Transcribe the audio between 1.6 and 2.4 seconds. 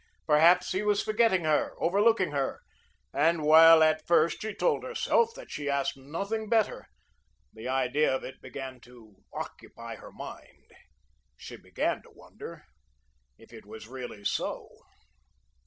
overlooking